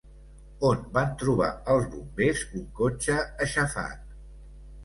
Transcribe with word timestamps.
On 0.69 0.79
van 0.95 1.11
trobar 1.23 1.49
els 1.75 1.85
bombers 1.97 2.43
un 2.61 2.65
cotxe 2.81 3.19
aixafat? 3.47 4.13